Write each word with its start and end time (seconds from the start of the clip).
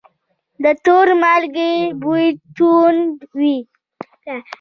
د 0.63 0.65
تور 0.85 1.07
مالګې 1.21 1.73
بوی 2.01 2.27
توند 2.55 3.15
وي. 3.37 3.57